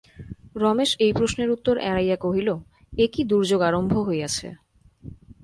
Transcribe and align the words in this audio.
রমেশ 0.55 0.91
এই 0.99 1.11
প্রশ্নের 1.13 1.49
উত্তর 1.49 1.75
এড়াইয়া 1.81 2.17
কহিল, 2.17 2.49
এ 2.93 3.05
কী 3.13 3.21
দুর্যোগ 3.23 3.61
আরম্ভ 3.61 3.93
হইয়াছে! 4.07 4.47